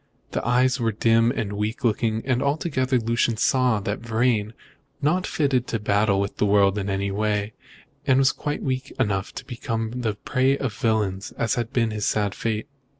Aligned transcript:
The 0.31 0.43
eyes 0.43 0.79
were 0.79 0.91
dim 0.91 1.29
and 1.29 1.53
weak 1.53 1.83
looking, 1.83 2.23
and 2.25 2.41
altogether 2.41 2.97
Lucian 2.97 3.37
saw 3.37 3.79
that 3.81 3.99
Vrain 3.99 4.45
was 4.47 4.53
not 4.99 5.27
fitted 5.27 5.67
to 5.67 5.79
battle 5.79 6.19
with 6.19 6.37
the 6.37 6.45
world 6.47 6.79
in 6.79 6.89
any 6.89 7.11
way, 7.11 7.53
and 8.07 8.25
quite 8.35 8.63
weak 8.63 8.91
enough 8.99 9.31
to 9.35 9.45
become 9.45 9.91
the 10.01 10.15
prey 10.15 10.57
of 10.57 10.73
villains, 10.73 11.33
as 11.33 11.53
had 11.53 11.71
been 11.71 11.91
his 11.91 12.07
sad 12.07 12.33
fate. 12.33 12.65